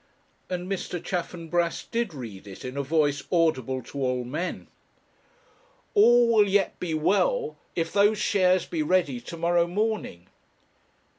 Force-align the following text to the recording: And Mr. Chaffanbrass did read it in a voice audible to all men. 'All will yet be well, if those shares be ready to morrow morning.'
And 0.49 0.67
Mr. 0.67 0.99
Chaffanbrass 0.99 1.83
did 1.83 2.11
read 2.11 2.47
it 2.47 2.65
in 2.65 2.75
a 2.75 2.81
voice 2.81 3.21
audible 3.31 3.83
to 3.83 4.01
all 4.03 4.23
men. 4.23 4.65
'All 5.93 6.27
will 6.27 6.47
yet 6.49 6.79
be 6.79 6.95
well, 6.95 7.59
if 7.75 7.93
those 7.93 8.17
shares 8.17 8.65
be 8.65 8.81
ready 8.81 9.21
to 9.21 9.37
morrow 9.37 9.67
morning.' 9.67 10.25